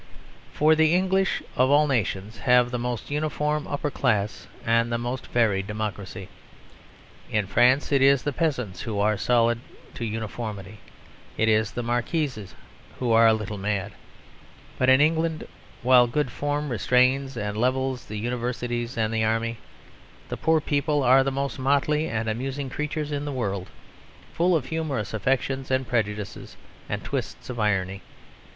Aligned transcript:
For 0.51 0.73
the 0.73 0.95
English, 0.95 1.43
of 1.55 1.69
all 1.69 1.85
nations, 1.85 2.39
have 2.39 2.71
the 2.71 2.79
most 2.79 3.11
uniform 3.11 3.67
upper 3.67 3.91
class 3.91 4.47
and 4.65 4.91
the 4.91 4.97
most 4.97 5.27
varied 5.27 5.67
democracy. 5.67 6.27
In 7.29 7.45
France 7.45 7.91
it 7.91 8.01
is 8.01 8.23
the 8.23 8.33
peasants 8.33 8.81
who 8.81 8.97
are 8.97 9.15
solid 9.15 9.59
to 9.93 10.03
uniformity; 10.03 10.79
it 11.37 11.47
is 11.47 11.69
the 11.73 11.83
marquises 11.83 12.55
who 12.97 13.11
are 13.11 13.27
a 13.27 13.33
little 13.35 13.59
mad. 13.59 13.91
But 14.79 14.89
in 14.89 15.01
England, 15.01 15.47
while 15.83 16.07
good 16.07 16.31
form 16.31 16.69
restrains 16.69 17.37
and 17.37 17.55
levels 17.55 18.07
the 18.07 18.17
universities 18.17 18.97
and 18.97 19.13
the 19.13 19.23
army, 19.23 19.57
the 20.29 20.35
poor 20.35 20.59
people 20.59 21.03
are 21.03 21.23
the 21.23 21.29
most 21.29 21.59
motley 21.59 22.07
and 22.07 22.27
amusing 22.27 22.71
creatures 22.71 23.11
in 23.11 23.23
the 23.25 23.31
world, 23.31 23.67
full 24.33 24.55
of 24.55 24.65
humorous 24.65 25.13
affections 25.13 25.69
and 25.69 25.87
prejudices 25.87 26.57
and 26.89 27.03
twists 27.03 27.51
of 27.51 27.59
irony. 27.59 28.01